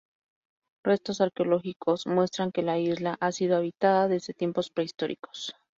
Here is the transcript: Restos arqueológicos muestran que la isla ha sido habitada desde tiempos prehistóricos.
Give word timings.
Restos 0.83 1.21
arqueológicos 1.21 2.07
muestran 2.07 2.51
que 2.51 2.63
la 2.63 2.79
isla 2.79 3.17
ha 3.19 3.31
sido 3.31 3.55
habitada 3.55 4.07
desde 4.07 4.33
tiempos 4.33 4.71
prehistóricos. 4.71 5.55